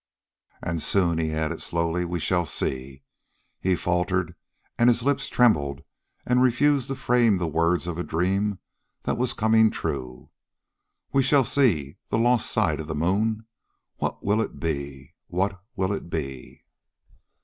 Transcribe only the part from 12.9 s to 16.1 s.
moon. What will it be... what will it